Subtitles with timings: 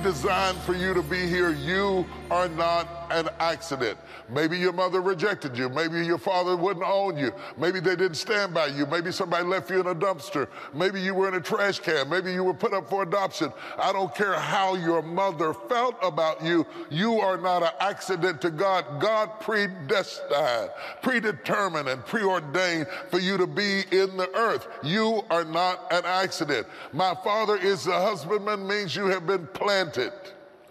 [0.00, 1.52] pre-designed for you to be here.
[1.52, 3.98] You are not an accident.
[4.28, 5.68] Maybe your mother rejected you.
[5.68, 7.32] Maybe your father wouldn't own you.
[7.56, 8.86] Maybe they didn't stand by you.
[8.86, 10.48] Maybe somebody left you in a dumpster.
[10.74, 12.08] Maybe you were in a trash can.
[12.08, 13.52] Maybe you were put up for adoption.
[13.78, 16.66] I don't care how your mother felt about you.
[16.90, 19.00] You are not an accident to God.
[19.00, 20.70] God predestined,
[21.02, 24.66] predetermined, and preordained for you to be in the earth.
[24.82, 26.66] You are not an accident.
[26.92, 30.12] My father is the husbandman means you have been planted.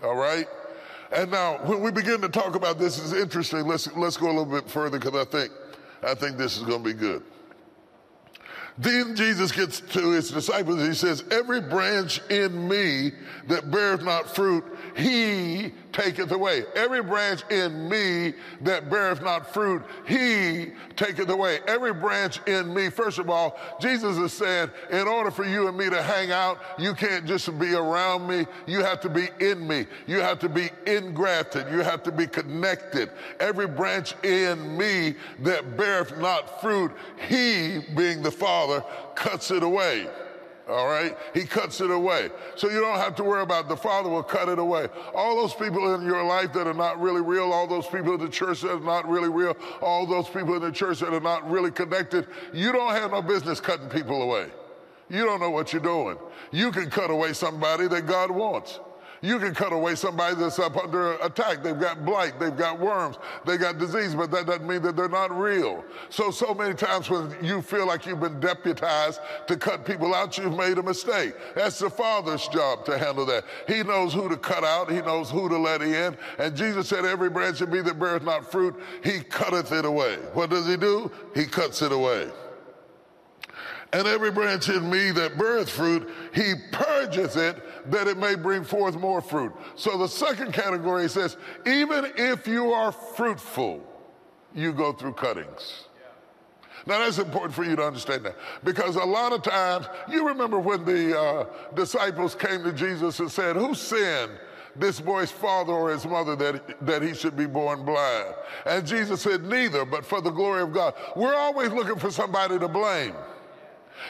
[0.04, 0.48] All right?
[1.12, 3.66] And now, when we begin to talk about this, is interesting.
[3.68, 5.52] Let's let's go a little bit further because I think
[6.04, 7.24] I think this is going to be good.
[8.78, 10.82] Then Jesus gets to his disciples.
[10.82, 13.12] He says, "Every branch in me
[13.48, 14.66] that beareth not fruit,
[14.98, 16.66] he taketh away.
[16.76, 21.60] Every branch in me that beareth not fruit, he taketh away.
[21.68, 25.78] Every branch in me, first of all, Jesus is saying, in order for you and
[25.78, 28.46] me to hang out, you can't just be around me.
[28.68, 29.86] You have to be in me.
[30.06, 31.72] You have to be ingrafted.
[31.72, 33.12] You have to be connected.
[33.40, 36.92] Every branch in me that beareth not fruit,
[37.30, 38.84] he, being the Father,
[39.16, 40.10] cuts it away
[40.68, 41.16] all right?
[41.34, 42.30] He cuts it away.
[42.56, 43.70] So you don't have to worry about it.
[43.70, 44.88] the Father will cut it away.
[45.14, 48.20] All those people in your life that are not really real, all those people in
[48.20, 51.20] the church that are not really real, all those people in the church that are
[51.20, 54.48] not really connected, you don't have no business cutting people away.
[55.10, 56.18] You don't know what you're doing.
[56.52, 58.80] You can cut away somebody that God wants.
[59.26, 61.64] You can cut away somebody that's up under attack.
[61.64, 65.10] They've got blight, they've got worms, they got disease, but that doesn't mean that they're
[65.10, 65.84] not real.
[66.10, 70.38] So, so many times when you feel like you've been deputized to cut people out,
[70.38, 71.34] you've made a mistake.
[71.56, 73.46] That's the Father's job to handle that.
[73.68, 76.16] He knows who to cut out, He knows who to let in.
[76.38, 80.18] And Jesus said, Every branch in me that beareth not fruit, He cutteth it away.
[80.34, 81.10] What does He do?
[81.34, 82.30] He cuts it away.
[83.96, 88.66] And every branch in me that beareth fruit, he purgeth it that it may bring
[88.66, 89.54] forth more fruit.
[89.78, 93.82] So the second category says, even if you are fruitful,
[94.54, 95.86] you go through cuttings.
[96.86, 98.36] Now that's important for you to understand that
[98.66, 103.32] because a lot of times, you remember when the uh, disciples came to Jesus and
[103.32, 104.34] said, Who sinned?
[104.76, 108.36] This boy's father or his mother that, that he should be born blind.
[108.66, 110.96] And Jesus said, Neither, but for the glory of God.
[111.16, 113.16] We're always looking for somebody to blame.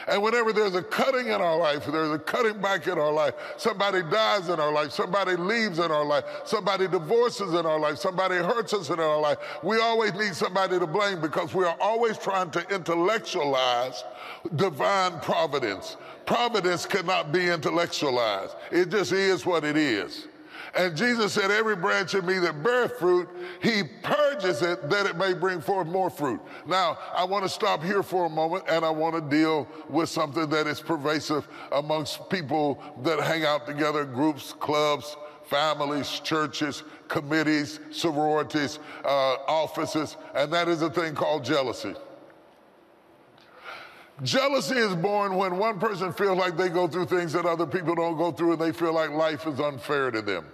[0.08, 3.34] And whenever there's a cutting in our life, there's a cutting back in our life,
[3.56, 7.98] somebody dies in our life, somebody leaves in our life, somebody divorces in our life,
[7.98, 11.76] somebody hurts us in our life, we always need somebody to blame because we are
[11.80, 14.04] always trying to intellectualize
[14.56, 15.96] divine providence.
[16.24, 18.54] Providence cannot be intellectualized.
[18.70, 20.26] It just is what it is.
[20.76, 23.28] And Jesus said, Every branch in me that beareth fruit,
[23.62, 26.40] he purges it that it may bring forth more fruit.
[26.66, 30.10] Now, I want to stop here for a moment and I want to deal with
[30.10, 37.80] something that is pervasive amongst people that hang out together, groups, clubs, families, churches, committees,
[37.90, 41.94] sororities, uh, offices, and that is a thing called jealousy.
[44.22, 47.94] Jealousy is born when one person feels like they go through things that other people
[47.94, 50.46] don't go through and they feel like life is unfair to them.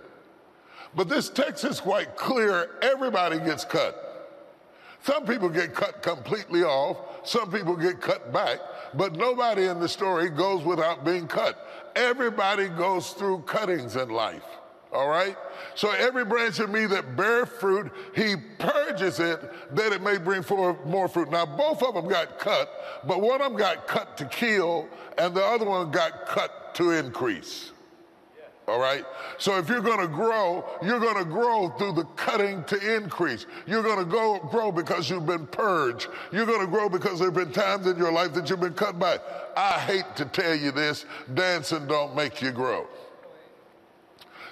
[0.95, 2.71] But this text is quite clear.
[2.83, 4.09] Everybody gets cut.
[5.03, 7.27] Some people get cut completely off.
[7.27, 8.61] Some people get cut back.
[8.95, 11.93] But nobody in the story goes without being cut.
[11.97, 14.45] Everybody goes through cuttings in life.
[14.93, 15.37] All right?
[15.75, 19.41] So every branch of me that bear fruit, he purges it
[19.75, 21.31] that it may bring forth more fruit.
[21.31, 22.71] Now, both of them got cut,
[23.07, 26.91] but one of them got cut to kill, and the other one got cut to
[26.91, 27.73] increase.
[28.69, 29.05] All right?
[29.39, 33.47] So if you're going to grow, you're going to grow through the cutting to increase.
[33.67, 36.09] You're going to go grow because you've been purged.
[36.33, 38.75] You're going to grow because there have been times in your life that you've been
[38.75, 39.19] cut by.
[39.57, 42.87] I hate to tell you this, dancing don't make you grow.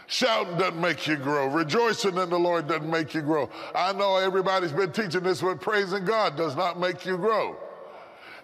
[0.08, 1.46] Shouting doesn't make you grow.
[1.46, 3.48] Rejoicing in the Lord doesn't make you grow.
[3.76, 7.56] I know everybody's been teaching this, but praising God does not make you grow.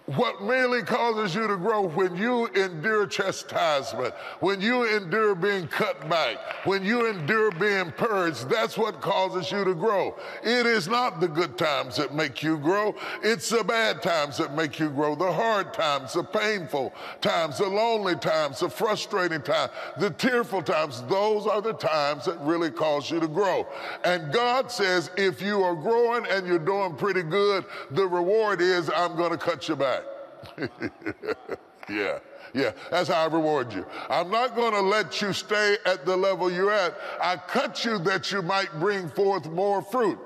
[0.07, 6.09] What merely causes you to grow when you endure chastisement, when you endure being cut
[6.09, 10.17] back, when you endure being purged, that's what causes you to grow.
[10.45, 12.95] It is not the good times that make you grow.
[13.25, 15.17] It's the bad times that make you grow.
[15.17, 21.03] The hard times, the painful times, the lonely times, the frustrating times, the tearful times.
[21.09, 23.67] Those are the times that really cause you to grow.
[24.05, 28.89] And God says, if you are growing and you're doing pretty good, the reward is
[28.95, 29.96] I'm going to cut you back.
[31.89, 32.19] yeah.
[32.55, 33.85] Yeah, that's how I reward you.
[34.09, 36.95] I'm not going to let you stay at the level you're at.
[37.21, 40.19] I cut you that you might bring forth more fruit.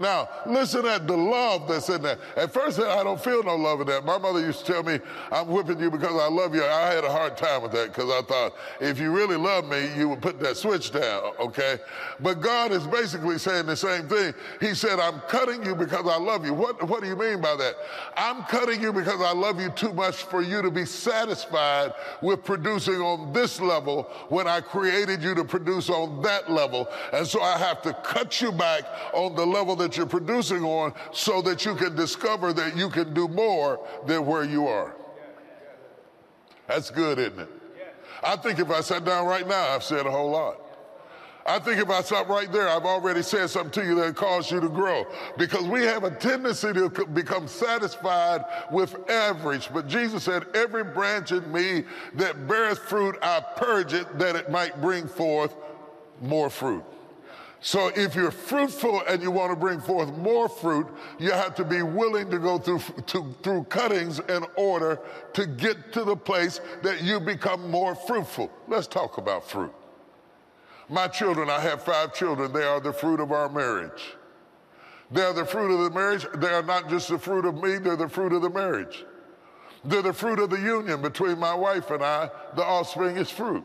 [0.00, 2.18] Now, listen at the love that's in that.
[2.36, 4.04] At first, I don't feel no love in that.
[4.04, 5.00] My mother used to tell me,
[5.32, 6.64] I'm whipping you because I love you.
[6.64, 9.88] I had a hard time with that because I thought, if you really love me,
[9.96, 11.78] you would put that switch down, okay?
[12.20, 14.34] But God is basically saying the same thing.
[14.60, 16.54] He said, I'm cutting you because I love you.
[16.54, 17.74] What, what do you mean by that?
[18.16, 21.92] I'm cutting you because I love you too much for you to be satisfied
[22.22, 26.88] with producing on this level when I created you to produce on that level.
[27.12, 30.94] And so I have to cut you back on the level that you're producing on
[31.12, 34.94] so that you can discover that you can do more than where you are.
[36.66, 37.48] That's good, isn't it?
[38.22, 40.60] I think if I sat down right now, I've said a whole lot.
[41.48, 44.52] I think if I stop right there, I've already said something to you that caused
[44.52, 45.06] you to grow.
[45.38, 49.70] Because we have a tendency to become satisfied with average.
[49.72, 54.50] But Jesus said, Every branch in me that beareth fruit, I purge it that it
[54.50, 55.56] might bring forth
[56.20, 56.84] more fruit.
[57.60, 60.86] So if you're fruitful and you want to bring forth more fruit,
[61.18, 65.00] you have to be willing to go through, to, through cuttings in order
[65.32, 68.50] to get to the place that you become more fruitful.
[68.68, 69.72] Let's talk about fruit.
[70.88, 74.14] My children, I have five children, they are the fruit of our marriage.
[75.10, 76.26] They are the fruit of the marriage.
[76.36, 79.04] They are not just the fruit of me, they're the fruit of the marriage.
[79.84, 82.30] They're the fruit of the union between my wife and I.
[82.54, 83.64] The offspring is fruit.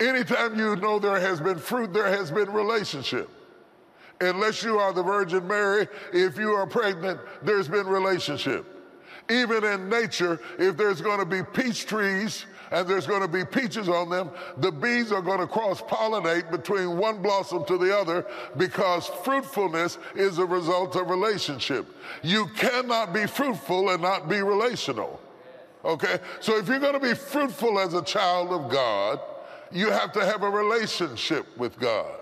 [0.00, 3.28] Anytime you know there has been fruit, there has been relationship.
[4.20, 8.66] Unless you are the Virgin Mary, if you are pregnant, there's been relationship.
[9.30, 13.44] Even in nature, if there's going to be peach trees and there's going to be
[13.44, 17.96] peaches on them, the bees are going to cross pollinate between one blossom to the
[17.96, 18.26] other
[18.56, 21.86] because fruitfulness is a result of relationship.
[22.22, 25.20] You cannot be fruitful and not be relational.
[25.84, 26.18] Okay?
[26.40, 29.20] So if you're going to be fruitful as a child of God,
[29.72, 32.14] you have to have a relationship with God,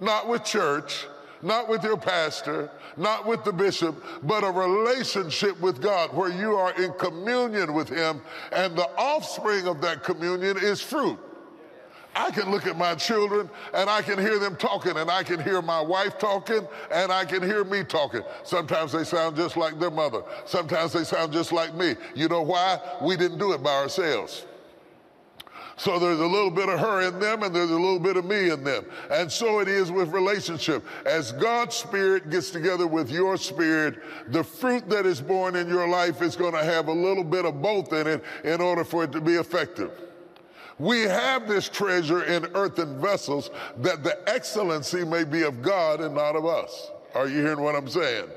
[0.00, 1.06] not with church,
[1.42, 6.56] not with your pastor, not with the bishop, but a relationship with God where you
[6.56, 8.20] are in communion with Him,
[8.52, 11.18] and the offspring of that communion is fruit.
[12.14, 15.40] I can look at my children and I can hear them talking, and I can
[15.40, 18.22] hear my wife talking, and I can hear me talking.
[18.42, 21.94] Sometimes they sound just like their mother, sometimes they sound just like me.
[22.14, 22.80] You know why?
[23.00, 24.44] We didn't do it by ourselves.
[25.80, 28.26] So there's a little bit of her in them and there's a little bit of
[28.26, 28.84] me in them.
[29.10, 30.84] And so it is with relationship.
[31.06, 33.98] As God's spirit gets together with your spirit,
[34.28, 37.46] the fruit that is born in your life is going to have a little bit
[37.46, 39.90] of both in it in order for it to be effective.
[40.78, 43.48] We have this treasure in earthen vessels
[43.78, 46.90] that the excellency may be of God and not of us.
[47.14, 48.28] Are you hearing what I'm saying?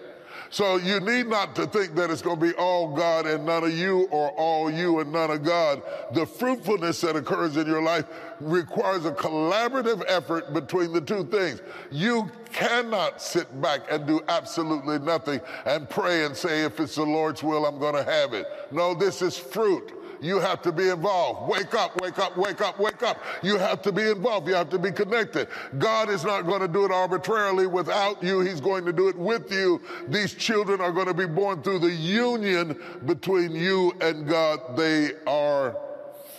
[0.53, 3.63] So you need not to think that it's going to be all God and none
[3.63, 5.81] of you or all you and none of God.
[6.11, 8.05] The fruitfulness that occurs in your life
[8.39, 11.63] requires a collaborative effort between the two things.
[11.89, 17.03] You cannot sit back and do absolutely nothing and pray and say, if it's the
[17.03, 18.45] Lord's will, I'm going to have it.
[18.69, 19.91] No, this is fruit.
[20.21, 21.49] You have to be involved.
[21.49, 23.21] Wake up, wake up, wake up, wake up.
[23.41, 24.47] You have to be involved.
[24.47, 25.47] You have to be connected.
[25.77, 28.39] God is not going to do it arbitrarily without you.
[28.41, 29.81] He's going to do it with you.
[30.07, 34.77] These children are going to be born through the union between you and God.
[34.77, 35.77] They are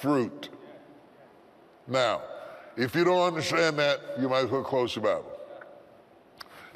[0.00, 0.48] fruit.
[1.86, 2.22] Now,
[2.76, 5.30] if you don't understand that, you might as well close your Bible.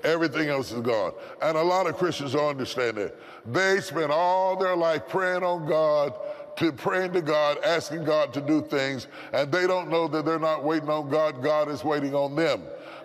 [0.05, 1.13] Everything else is gone.
[1.43, 3.17] And a lot of Christians don't understand that.
[3.47, 6.15] They spend all their life praying on God
[6.59, 10.41] to praying to God, asking God to do things, and they don't know that they're
[10.41, 12.63] not waiting on God, God is waiting on them.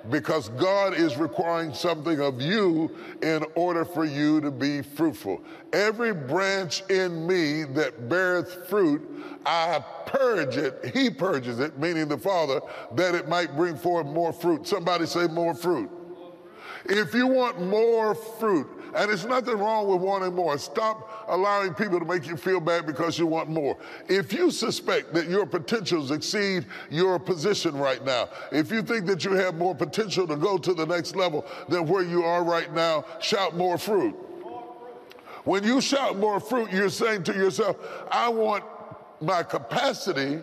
[0.10, 2.92] Because God is requiring something of you
[3.22, 5.42] in order for you to be fruitful.
[5.72, 9.02] Every branch in me that beareth fruit,
[9.46, 12.60] I purge it, He purges it, meaning the Father,
[12.96, 14.68] that it might bring forth more fruit.
[14.68, 15.90] Somebody say more fruit.
[16.86, 20.58] If you want more fruit, and there's nothing wrong with wanting more.
[20.58, 23.76] Stop allowing people to make you feel bad because you want more.
[24.08, 29.26] If you suspect that your potentials exceed your position right now, if you think that
[29.26, 32.72] you have more potential to go to the next level than where you are right
[32.74, 34.16] now, shout more fruit.
[35.44, 37.78] When you shout more fruit, you're saying to yourself,
[38.12, 38.64] I want
[39.20, 40.40] my capacity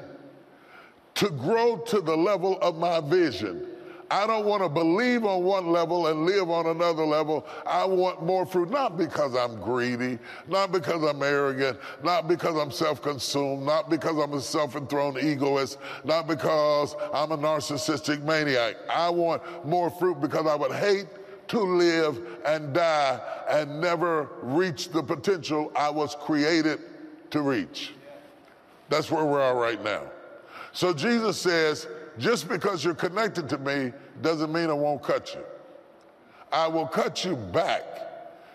[1.14, 3.69] to grow to the level of my vision.
[4.10, 7.46] I don't want to believe on one level and live on another level.
[7.64, 12.72] I want more fruit, not because I'm greedy, not because I'm arrogant, not because I'm
[12.72, 18.76] self consumed, not because I'm a self enthroned egoist, not because I'm a narcissistic maniac.
[18.90, 21.06] I want more fruit because I would hate
[21.48, 26.80] to live and die and never reach the potential I was created
[27.30, 27.92] to reach.
[28.88, 30.02] That's where we are right now.
[30.72, 31.86] So Jesus says,
[32.20, 35.40] just because you're connected to me doesn't mean I won't cut you.
[36.52, 37.82] I will cut you back.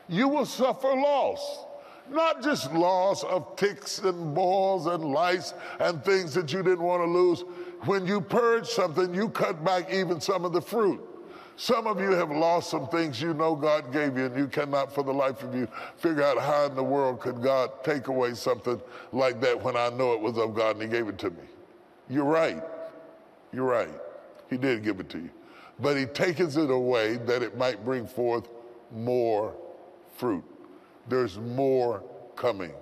[0.07, 1.65] You will suffer loss.
[2.09, 7.01] Not just loss of ticks and balls and lice and things that you didn't want
[7.01, 7.43] to lose.
[7.85, 11.01] When you purge something, you cut back even some of the fruit.
[11.57, 14.93] Some of you have lost some things you know God gave you, and you cannot,
[14.93, 18.33] for the life of you, figure out how in the world could God take away
[18.33, 18.79] something
[19.13, 21.43] like that when I know it was of God and He gave it to me.
[22.09, 22.61] You're right.
[23.55, 23.89] You're right.
[24.49, 25.29] He did give it to you.
[25.79, 28.49] But He takes it away that it might bring forth
[28.91, 29.55] more
[30.17, 30.43] fruit.
[31.07, 32.03] There's more
[32.35, 32.73] coming.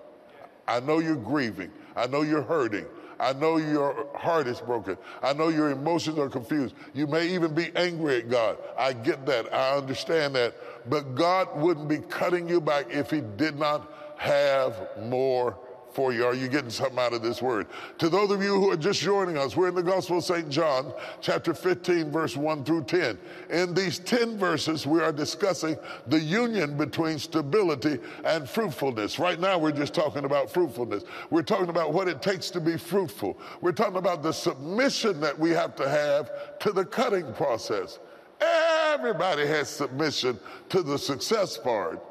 [0.68, 1.72] I know you're grieving.
[1.96, 2.86] I know you're hurting.
[3.20, 4.98] I know your heart is broken.
[5.22, 6.76] I know your emotions are confused.
[6.94, 8.58] You may even be angry at God.
[8.78, 9.54] I get that.
[9.54, 10.56] I understand that.
[10.90, 15.58] But God wouldn't be cutting you back if He did not have more
[15.94, 16.26] for you.
[16.26, 17.68] Are you getting something out of this word?
[18.00, 20.50] To those of you who are just joining us, we're in the Gospel of St.
[20.50, 23.18] John, chapter 15, verse 1 through 10.
[23.50, 29.20] In these 10 verses, we are discussing the union between stability and fruitfulness.
[29.20, 31.04] Right now, we're just talking about fruitfulness.
[31.30, 33.38] We're talking about what it takes to be fruitful.
[33.62, 38.00] We're talking about the submission that we have to have to the cutting process.
[38.42, 42.02] Everybody has submission to the success part.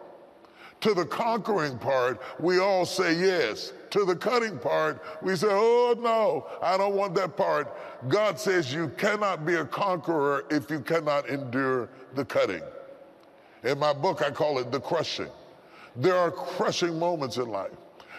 [0.82, 3.72] To the conquering part, we all say yes.
[3.90, 7.76] To the cutting part, we say, oh no, I don't want that part.
[8.08, 12.62] God says you cannot be a conqueror if you cannot endure the cutting.
[13.62, 15.30] In my book, I call it the crushing.
[15.94, 17.70] There are crushing moments in life.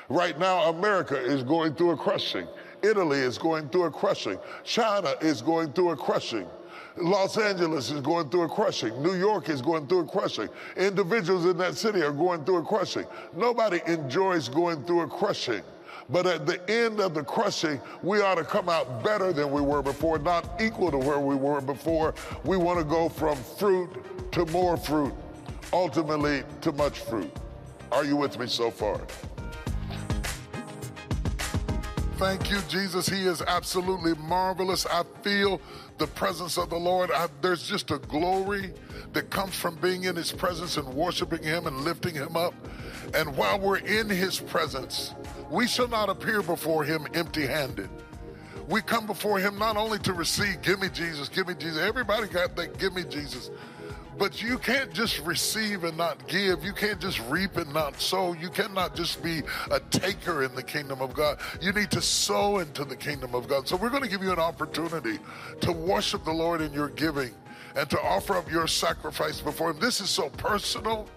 [0.07, 2.47] Right now, America is going through a crushing.
[2.81, 4.39] Italy is going through a crushing.
[4.63, 6.47] China is going through a crushing.
[6.97, 9.01] Los Angeles is going through a crushing.
[9.01, 10.47] New York is going through a crushing.
[10.77, 13.05] Individuals in that city are going through a crushing.
[13.35, 15.63] Nobody enjoys going through a crushing.
[16.09, 19.61] But at the end of the crushing, we ought to come out better than we
[19.61, 22.13] were before, not equal to where we were before.
[22.43, 23.89] We want to go from fruit
[24.33, 25.13] to more fruit,
[25.71, 27.31] ultimately to much fruit.
[27.91, 29.01] Are you with me so far?
[32.17, 33.07] Thank you, Jesus.
[33.07, 34.85] He is absolutely marvelous.
[34.85, 35.59] I feel
[35.97, 37.11] the presence of the Lord.
[37.11, 38.73] I, there's just a glory
[39.13, 42.53] that comes from being in His presence and worshiping Him and lifting Him up.
[43.13, 45.13] And while we're in His presence,
[45.49, 47.89] we shall not appear before Him empty handed.
[48.67, 51.79] We come before Him not only to receive, give me Jesus, give me Jesus.
[51.79, 53.51] Everybody got that, give me Jesus.
[54.17, 56.63] But you can't just receive and not give.
[56.63, 58.33] You can't just reap and not sow.
[58.33, 59.41] You cannot just be
[59.71, 61.39] a taker in the kingdom of God.
[61.61, 63.67] You need to sow into the kingdom of God.
[63.67, 65.19] So we're going to give you an opportunity
[65.61, 67.31] to worship the Lord in your giving
[67.75, 69.79] and to offer up your sacrifice before Him.
[69.79, 71.07] This is so personal.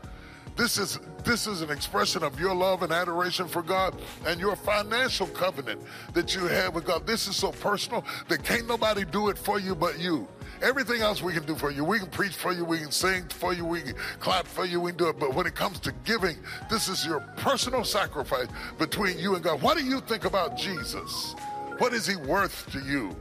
[0.57, 4.57] This is this is an expression of your love and adoration for God and your
[4.57, 5.83] financial covenant
[6.15, 7.07] that you have with God.
[7.07, 10.27] This is so personal that can't nobody do it for you but you.
[10.63, 11.85] Everything else we can do for you.
[11.85, 14.81] We can preach for you, we can sing for you, we can clap for you,
[14.81, 15.19] we can do it.
[15.19, 16.37] But when it comes to giving,
[16.71, 18.49] this is your personal sacrifice
[18.79, 19.63] between you and God.
[19.63, 21.35] What do you think about Jesus?
[21.79, 23.15] What is he worth to you?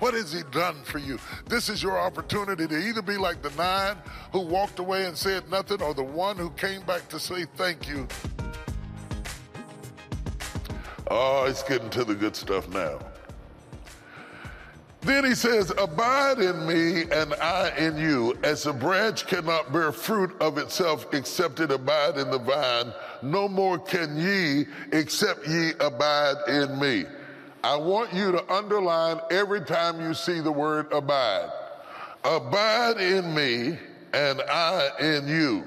[0.00, 1.18] What has he done for you?
[1.46, 3.96] This is your opportunity to either be like the nine
[4.32, 7.86] who walked away and said nothing or the one who came back to say thank
[7.86, 8.08] you.
[11.10, 12.98] Oh, it's getting to the good stuff now.
[15.02, 19.92] Then he says, Abide in me and I in you, as a branch cannot bear
[19.92, 22.92] fruit of itself except it abide in the vine,
[23.22, 27.06] no more can ye except ye abide in me.
[27.64, 31.50] I want you to underline every time you see the word abide.
[32.24, 33.78] Abide in me
[34.12, 35.64] and I in you.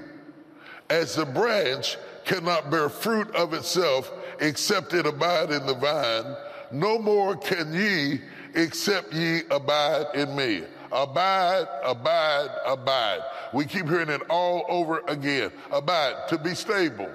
[0.90, 6.36] As the branch cannot bear fruit of itself except it abide in the vine,
[6.72, 8.22] no more can ye
[8.54, 10.64] except ye abide in me.
[10.92, 13.22] Abide, abide, abide.
[13.52, 15.52] We keep hearing it all over again.
[15.72, 17.10] Abide, to be stable,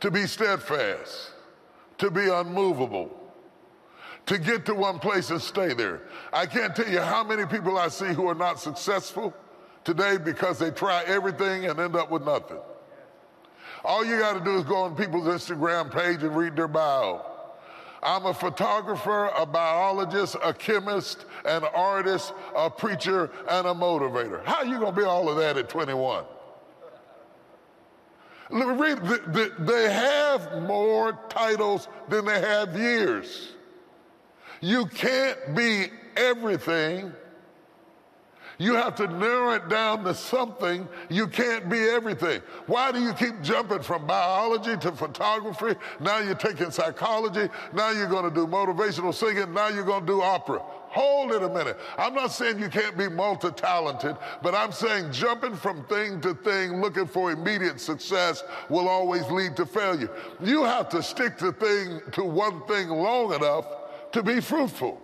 [0.00, 1.30] to be steadfast,
[1.98, 3.16] to be unmovable,
[4.26, 6.02] to get to one place and stay there.
[6.32, 9.32] I can't tell you how many people I see who are not successful
[9.84, 12.58] today because they try everything and end up with nothing.
[13.84, 17.33] All you got to do is go on people's Instagram page and read their bio.
[18.04, 24.44] I'm a photographer, a biologist, a chemist, an artist, a preacher, and a motivator.
[24.44, 26.24] How are you going to be all of that at 21?
[28.50, 28.98] Read,
[29.60, 33.52] they have more titles than they have years.
[34.60, 37.12] You can't be everything.
[38.58, 40.88] You have to narrow it down to something.
[41.08, 42.40] You can't be everything.
[42.66, 45.78] Why do you keep jumping from biology to photography?
[46.00, 47.48] Now you're taking psychology.
[47.72, 49.52] Now you're going to do motivational singing.
[49.52, 50.62] Now you're going to do opera.
[50.94, 51.76] Hold it a minute.
[51.98, 56.34] I'm not saying you can't be multi talented, but I'm saying jumping from thing to
[56.34, 60.08] thing, looking for immediate success, will always lead to failure.
[60.40, 63.66] You have to stick to thing to one thing long enough
[64.12, 65.02] to be fruitful.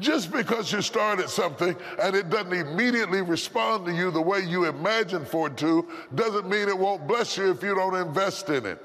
[0.00, 4.64] Just because you started something and it doesn't immediately respond to you the way you
[4.64, 8.66] imagined for it to, doesn't mean it won't bless you if you don't invest in
[8.66, 8.82] it.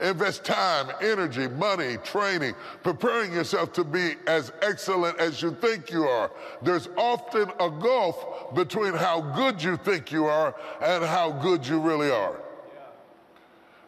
[0.00, 6.04] Invest time, energy, money, training, preparing yourself to be as excellent as you think you
[6.04, 6.30] are.
[6.62, 11.78] There's often a gulf between how good you think you are and how good you
[11.78, 12.40] really are.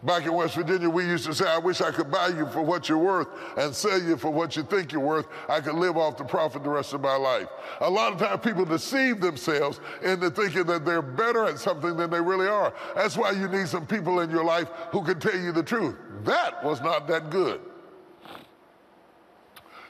[0.05, 2.61] Back in West Virginia, we used to say, I wish I could buy you for
[2.61, 5.27] what you're worth and sell you for what you think you're worth.
[5.49, 7.47] I could live off the profit the rest of my life.
[7.81, 12.11] A lot of times people deceive themselves into thinking that they're better at something than
[12.11, 12.75] they really are.
[12.97, 15.95] That's why you need some people in your life who can tell you the truth.
[16.25, 17.61] That was not that good.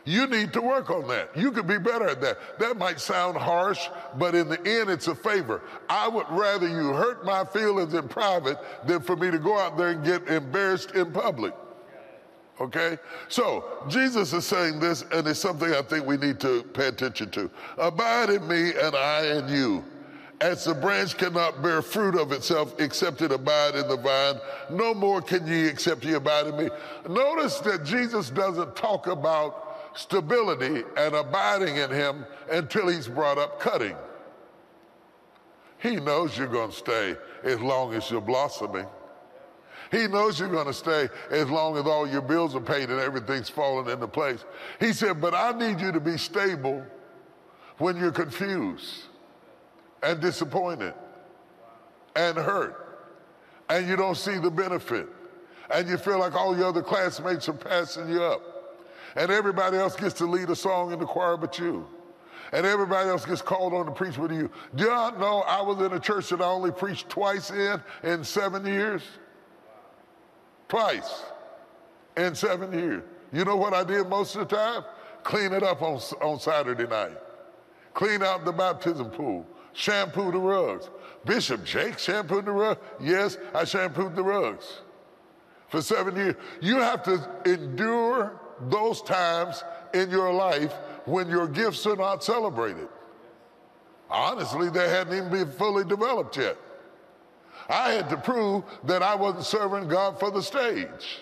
[0.04, 1.36] You need to work on that.
[1.36, 2.58] You could be better at that.
[2.58, 5.62] That might sound harsh, but in the end, it's a favor.
[5.88, 9.76] I would rather you hurt my feelings in private than for me to go out
[9.76, 11.54] there and get embarrassed in public.
[12.60, 12.98] Okay?
[13.28, 17.30] So, Jesus is saying this, and it's something I think we need to pay attention
[17.30, 17.50] to.
[17.78, 19.84] Abide in me, and I in you.
[20.40, 24.40] As the branch cannot bear fruit of itself except it abide in the vine,
[24.70, 26.68] no more can ye except ye abide in me.
[27.08, 33.60] Notice that Jesus doesn't talk about stability and abiding in him until he's brought up
[33.60, 33.96] cutting.
[35.78, 38.86] He knows you're going to stay as long as you're blossoming.
[39.90, 43.00] He knows you're going to stay as long as all your bills are paid and
[43.00, 44.44] everything's falling into place.
[44.80, 46.84] He said, But I need you to be stable
[47.78, 49.04] when you're confused
[50.02, 50.94] and disappointed
[52.14, 52.82] and hurt
[53.68, 55.08] and you don't see the benefit
[55.72, 58.51] and you feel like all your other classmates are passing you up
[59.16, 61.86] and everybody else gets to lead a song in the choir but you.
[62.52, 64.50] And everybody else gets called on to preach with you.
[64.74, 68.24] Do not know I was in a church that I only preached twice in in
[68.24, 69.02] seven years?
[70.68, 71.22] Twice
[72.16, 73.02] in seven years.
[73.32, 74.84] You know what I did most of the time?
[75.22, 77.16] Clean it up on, on Saturday night.
[77.94, 79.46] Clean out the baptism pool.
[79.72, 80.90] Shampoo the rugs.
[81.24, 82.80] Bishop Jakes shampooed the rugs?
[83.00, 84.80] Yes, I shampooed the rugs
[85.68, 86.34] for seven years.
[86.60, 88.38] You have to endure
[88.70, 89.62] those times
[89.94, 90.72] in your life
[91.04, 92.88] when your gifts are not celebrated.
[94.10, 96.56] Honestly, they hadn't even been fully developed yet.
[97.68, 101.20] I had to prove that I wasn't serving God for the stage.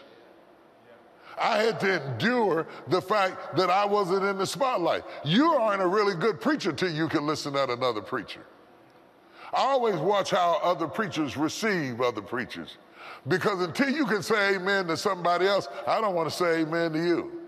[1.39, 5.05] I had to endure the fact that I wasn't in the spotlight.
[5.25, 8.45] You aren't a really good preacher till you can listen at another preacher.
[9.53, 12.77] I always watch how other preachers receive other preachers.
[13.29, 16.93] Because until you can say amen to somebody else, I don't want to say amen
[16.93, 17.41] to you.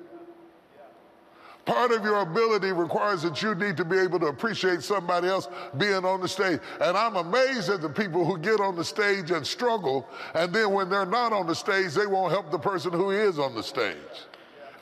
[1.64, 5.46] Part of your ability requires that you need to be able to appreciate somebody else
[5.78, 6.58] being on the stage.
[6.80, 10.72] And I'm amazed at the people who get on the stage and struggle, and then
[10.72, 13.62] when they're not on the stage, they won't help the person who is on the
[13.62, 13.94] stage.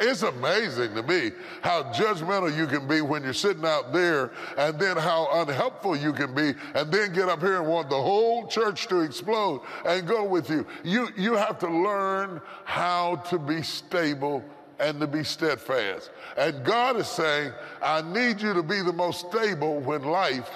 [0.00, 4.78] It's amazing to me how judgmental you can be when you're sitting out there, and
[4.78, 8.46] then how unhelpful you can be, and then get up here and want the whole
[8.46, 10.66] church to explode and go with you.
[10.84, 14.42] You, you have to learn how to be stable
[14.78, 16.10] and to be steadfast.
[16.38, 20.50] And God is saying, I need you to be the most stable when life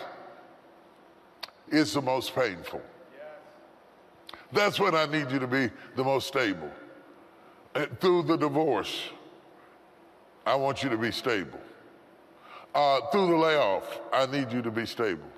[1.68, 2.80] is the most painful.
[4.52, 6.70] That's when I need you to be the most stable.
[8.00, 9.10] Through the divorce,
[10.46, 11.60] I want you to be stable.
[12.74, 15.28] Uh, through the layoff, I need you to be stable.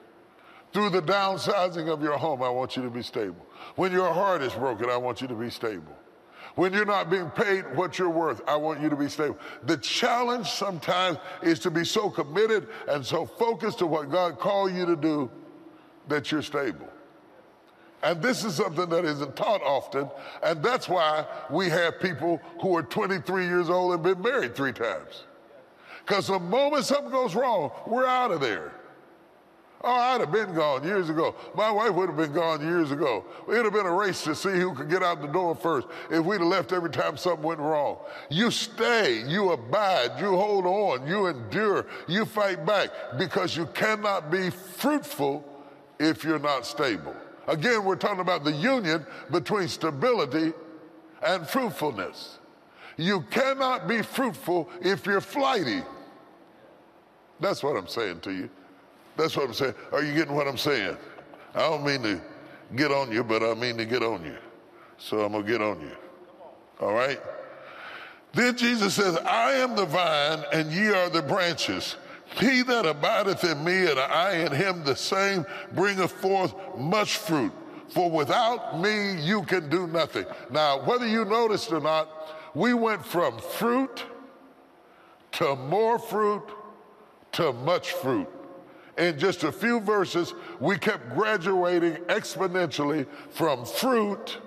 [0.73, 3.47] Through the downsizing of your home, I want you to be stable.
[3.77, 5.95] When your heart is broken, I want you to be stable.
[6.55, 9.39] When you're not being paid what you're worth, I want you to be stable.
[9.65, 14.75] The challenge sometimes is to be so committed and so focused to what God called
[14.75, 15.31] you to do
[16.09, 16.89] that you're stable.
[18.03, 20.09] And this is something that isn't taught often.
[20.43, 24.73] And that's why we have people who are 23 years old and been married three
[24.73, 25.25] times.
[26.05, 28.73] Because the moment something goes wrong, we're out of there.
[29.83, 31.35] Oh, I'd have been gone years ago.
[31.55, 33.25] My wife would have been gone years ago.
[33.49, 36.25] It'd have been a race to see who could get out the door first if
[36.25, 37.99] we'd have left every time something went wrong.
[38.31, 44.31] You stay, you abide, you hold on, you endure, you fight back because you cannot
[44.31, 45.45] be fruitful
[45.99, 47.15] if you're not stable.
[47.47, 50.53] Again, we're talking about the union between stability
[51.25, 52.39] and fruitfulness.
[52.97, 55.83] You cannot be fruitful if you're flighty.
[57.41, 58.51] That's what I'm saying to you.
[59.17, 59.75] That's what I'm saying.
[59.93, 60.97] Are you getting what I'm saying?
[61.55, 62.21] I don't mean to
[62.75, 64.37] get on you, but I mean to get on you.
[64.99, 65.97] So I'm going to get on you.
[66.81, 67.21] All right?
[68.33, 71.97] Then Jesus says, I am the vine, and ye are the branches.
[72.35, 77.53] He that abideth in me, and I in him, the same bringeth forth much fruit.
[77.89, 80.27] For without me, you can do nothing.
[80.51, 82.09] Now, whether you noticed or not,
[82.55, 84.05] we went from fruit
[85.33, 86.43] to more fruit
[87.33, 88.29] to much fruit.
[88.99, 94.39] In just a few verses, we kept graduating exponentially from fruit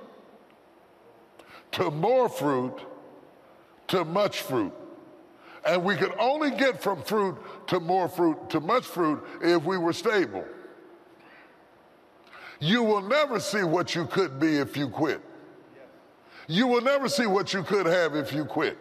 [1.73, 2.79] to more fruit
[3.89, 4.73] to much fruit.
[5.69, 9.77] And we could only get from fruit to more fruit to much fruit if we
[9.77, 10.43] were stable.
[12.59, 15.21] You will never see what you could be if you quit.
[16.47, 18.79] You will never see what you could have if you quit.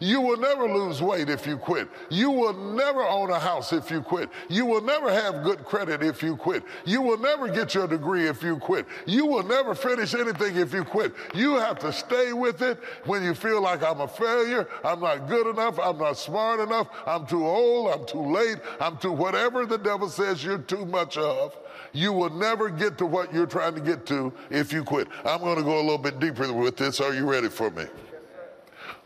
[0.00, 1.88] You will never lose weight if you quit.
[2.10, 4.30] You will never own a house if you quit.
[4.48, 6.62] You will never have good credit if you quit.
[6.84, 8.86] You will never get your degree if you quit.
[9.06, 11.14] You will never finish anything if you quit.
[11.34, 15.28] You have to stay with it when you feel like I'm a failure, I'm not
[15.28, 19.66] good enough, I'm not smart enough, I'm too old, I'm too late, I'm too whatever
[19.66, 21.56] the devil says you're too much of.
[21.92, 25.08] You will never get to what you're trying to get to if you quit.
[25.24, 27.00] I'm going to go a little bit deeper with this.
[27.00, 27.86] Are you ready for me?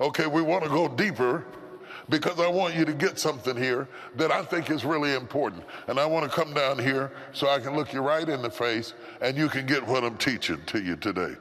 [0.03, 1.45] Okay, we want to go deeper
[2.09, 3.87] because I want you to get something here
[4.17, 5.63] that I think is really important.
[5.87, 8.51] And I want to come down here so I can look you right in the
[8.51, 11.37] face and you can get what I'm teaching to you today.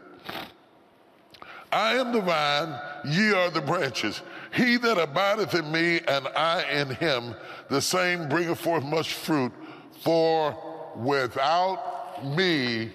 [1.71, 4.21] I am the vine, ye are the branches.
[4.54, 7.34] He that abideth in me and I in him,
[7.67, 9.54] the same bringeth forth much fruit,
[10.04, 10.56] for
[10.95, 12.91] without me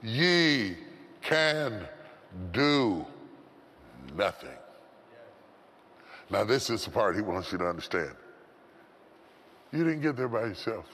[0.00, 0.76] ye
[1.22, 1.88] can
[2.52, 3.04] do
[4.14, 4.57] nothing.
[6.30, 8.14] Now, this is the part he wants you to understand.
[9.72, 10.86] You didn't get there by yourself.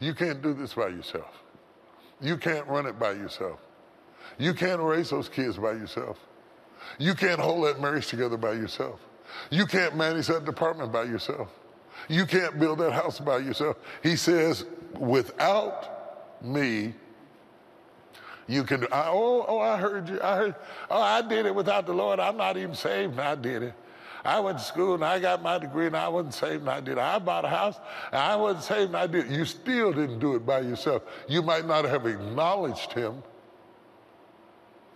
[0.00, 1.42] You can't do this by yourself.
[2.20, 3.58] You can't run it by yourself.
[4.38, 6.18] You can't raise those kids by yourself.
[6.98, 9.00] You can't hold that marriage together by yourself.
[9.50, 11.48] You can't manage that department by yourself.
[12.08, 13.76] You can't build that house by yourself.
[14.02, 14.64] He says,
[14.98, 16.94] without me,
[18.46, 18.84] you can.
[18.92, 20.20] I, oh, oh, I heard you.
[20.22, 20.54] I heard.
[20.90, 22.20] Oh, I did it without the Lord.
[22.20, 23.74] I'm not even saved, I did it.
[24.24, 26.80] I went to school and I got my degree and I wasn't saved and I
[26.80, 26.96] did.
[26.96, 27.78] I bought a house
[28.10, 29.30] and I wasn't saved and I did.
[29.30, 31.02] You still didn't do it by yourself.
[31.28, 33.22] You might not have acknowledged him,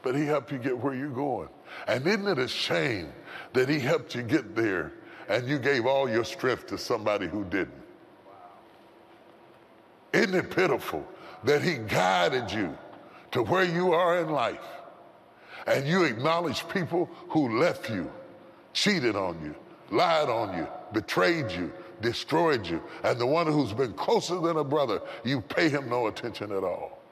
[0.03, 1.51] but he helped you get where you're going.
[1.87, 3.13] And isn't it a shame
[3.53, 4.93] that he helped you get there
[5.29, 7.83] and you gave all your strength to somebody who didn't?
[10.15, 11.07] Isn't it pitiful
[11.45, 12.77] that he guided you
[13.33, 14.65] to where you are in life
[15.67, 18.11] and you acknowledge people who left you
[18.79, 19.55] cheated on you,
[19.91, 22.81] lied on you, betrayed you, destroyed you.
[23.03, 26.63] And the one who's been closer than a brother, you pay him no attention at
[26.63, 27.03] all.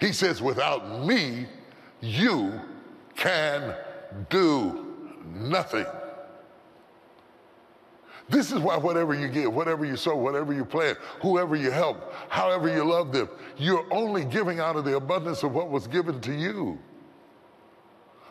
[0.00, 1.46] He says, without me,
[2.00, 2.58] you
[3.16, 3.74] can
[4.30, 4.86] do
[5.34, 5.84] nothing.
[8.30, 12.14] This is why whatever you give, whatever you sow, whatever you plant, whoever you help,
[12.30, 16.18] however you love them, you're only giving out of the abundance of what was given
[16.22, 16.78] to you.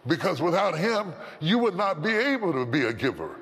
[0.09, 3.35] Because without him, you would not be able to be a giver.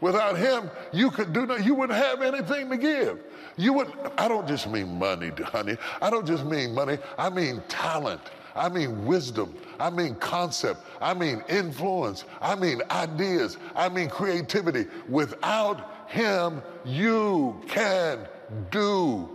[0.00, 3.20] Without him, you could do no, you wouldn't have anything to give.
[3.56, 5.78] You would I don't just mean money, honey.
[6.02, 6.98] I don't just mean money.
[7.16, 8.20] I mean talent.
[8.56, 9.54] I mean wisdom.
[9.78, 10.80] I mean concept.
[11.00, 12.24] I mean influence.
[12.40, 13.56] I mean ideas.
[13.76, 14.86] I mean creativity.
[15.08, 18.26] Without him, you can
[18.72, 19.30] do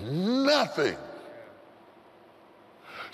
[0.00, 0.96] nothing.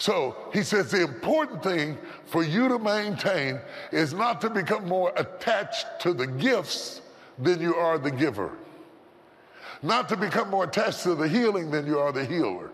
[0.01, 3.61] So he says the important thing for you to maintain
[3.93, 7.03] is not to become more attached to the gifts
[7.39, 8.51] than you are the giver.
[9.83, 12.71] Not to become more attached to the healing than you are the healer.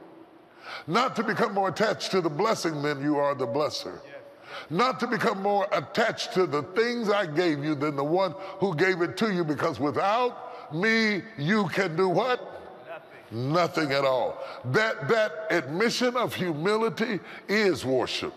[0.87, 3.99] Not to become more attached to the blessing than you are the blesser.
[4.71, 8.73] Not to become more attached to the things I gave you than the one who
[8.77, 12.56] gave it to you because without me, you can do what?
[13.31, 14.43] Nothing at all.
[14.67, 18.35] That, that admission of humility is worship.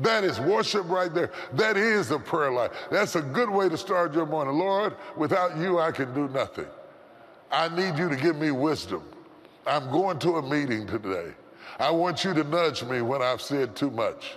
[0.00, 1.32] That is worship right there.
[1.54, 2.70] That is a prayer life.
[2.90, 4.58] That's a good way to start your morning.
[4.58, 6.66] Lord, without you, I can do nothing.
[7.50, 9.02] I need you to give me wisdom.
[9.66, 11.32] I'm going to a meeting today.
[11.78, 14.36] I want you to nudge me when I've said too much.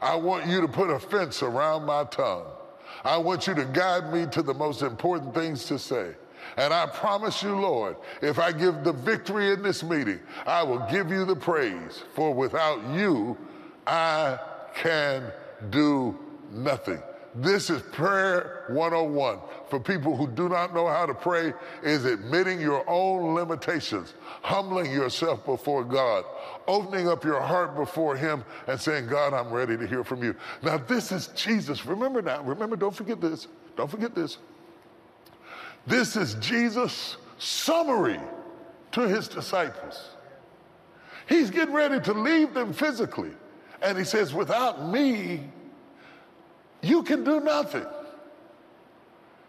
[0.00, 2.46] I want you to put a fence around my tongue.
[3.04, 6.14] I want you to guide me to the most important things to say.
[6.56, 10.86] And I promise you, Lord, if I give the victory in this meeting, I will
[10.90, 12.02] give you the praise.
[12.14, 13.36] For without you,
[13.86, 14.38] I
[14.74, 15.24] can
[15.70, 16.18] do
[16.50, 17.02] nothing.
[17.34, 19.38] This is prayer 101
[19.70, 24.92] for people who do not know how to pray is admitting your own limitations, humbling
[24.92, 26.26] yourself before God,
[26.68, 30.34] opening up your heart before him and saying, "God, I'm ready to hear from you."
[30.60, 31.86] Now this is Jesus.
[31.86, 33.48] Remember now, remember don't forget this.
[33.76, 34.36] Don't forget this.
[35.86, 38.20] This is Jesus' summary
[38.92, 40.10] to his disciples.
[41.28, 43.32] He's getting ready to leave them physically.
[43.80, 45.50] And he says, Without me,
[46.82, 47.86] you can do nothing.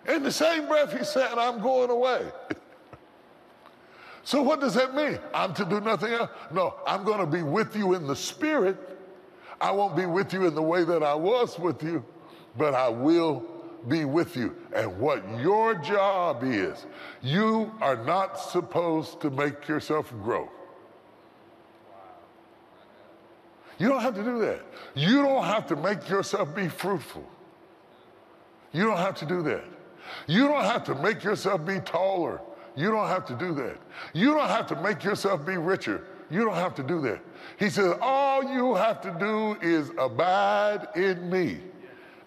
[0.07, 2.25] In the same breath, he said, I'm going away.
[4.23, 5.19] so, what does that mean?
[5.33, 6.29] I'm to do nothing else?
[6.51, 8.77] No, I'm going to be with you in the spirit.
[9.61, 12.03] I won't be with you in the way that I was with you,
[12.57, 13.45] but I will
[13.87, 14.55] be with you.
[14.73, 16.85] And what your job is,
[17.21, 20.49] you are not supposed to make yourself grow.
[23.77, 24.61] You don't have to do that.
[24.95, 27.27] You don't have to make yourself be fruitful.
[28.71, 29.63] You don't have to do that.
[30.27, 32.41] You don't have to make yourself be taller.
[32.75, 33.77] You don't have to do that.
[34.13, 36.05] You don't have to make yourself be richer.
[36.29, 37.19] You don't have to do that.
[37.59, 41.59] He says, All you have to do is abide in me,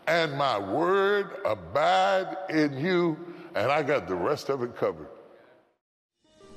[0.07, 3.17] and my word abide in you,
[3.55, 5.09] and I got the rest of it covered.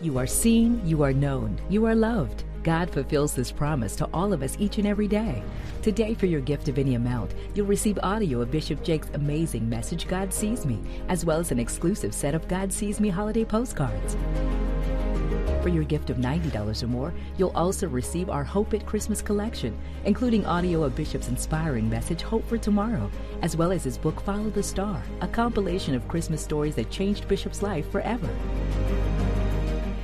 [0.02, 2.46] You are seen, you are known, you are loved.
[2.64, 5.44] God fulfills this promise to all of us each and every day.
[5.82, 10.08] Today, for your gift of any amount, you'll receive audio of Bishop Jakes' amazing message,
[10.08, 14.16] God Sees Me, as well as an exclusive set of God Sees Me holiday postcards.
[15.70, 19.78] For your gift of $90 or more, you'll also receive our Hope at Christmas collection,
[20.04, 23.12] including audio of Bishop's inspiring message, Hope for Tomorrow,
[23.44, 27.28] as well as his book, Follow the Star, a compilation of Christmas stories that changed
[27.28, 28.28] Bishop's life forever.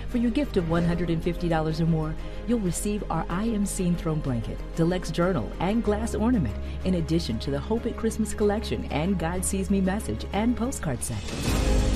[0.09, 2.13] For your gift of $150 or more,
[2.45, 7.39] you'll receive our I Am Seen Throne Blanket, Deluxe Journal, and glass ornament, in addition
[7.39, 11.94] to the Hope at Christmas collection and God Sees Me message and postcard set.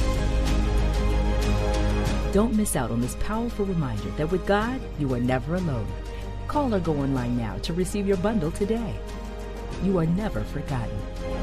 [2.32, 5.88] Don't miss out on this powerful reminder that with God, you are never alone.
[6.48, 8.94] Call or go online now to receive your bundle today.
[9.84, 11.39] You are never forgotten.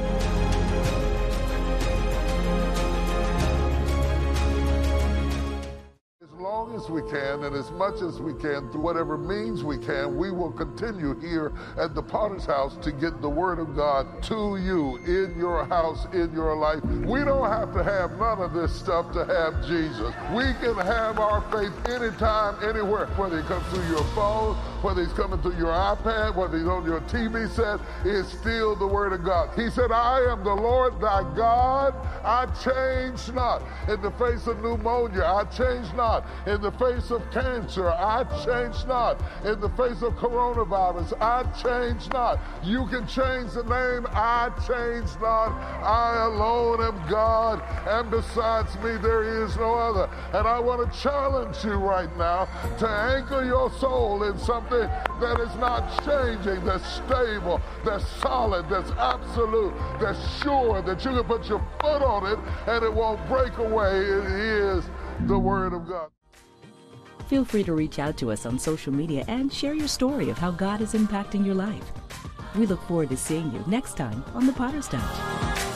[6.76, 10.30] As we can and as much as we can, through whatever means we can, we
[10.30, 14.98] will continue here at the Potter's House to get the Word of God to you
[15.06, 16.84] in your house, in your life.
[16.84, 20.14] We don't have to have none of this stuff to have Jesus.
[20.34, 25.12] We can have our faith anytime, anywhere, whether it comes through your phone, whether he's
[25.12, 29.24] coming through your iPad, whether he's on your TV set, it's still the Word of
[29.24, 29.50] God.
[29.58, 31.94] He said, I am the Lord thy God.
[32.24, 33.62] I change not.
[33.88, 36.26] In the face of pneumonia, I change not.
[36.46, 39.20] In the face of cancer, I change not.
[39.44, 42.40] In the face of coronavirus, I change not.
[42.62, 45.52] You can change the name, I change not.
[45.82, 50.10] I alone am God, and besides me, there is no other.
[50.32, 52.46] And I want to challenge you right now
[52.78, 54.88] to anchor your soul in something
[55.20, 61.24] that is not changing, that's stable, that's solid, that's absolute, that's sure, that you can
[61.24, 64.00] put your foot on it and it won't break away.
[64.00, 64.84] It is
[65.26, 66.10] the Word of God.
[67.28, 70.38] Feel free to reach out to us on social media and share your story of
[70.38, 71.92] how God is impacting your life.
[72.54, 75.75] We look forward to seeing you next time on The Potter's Touch.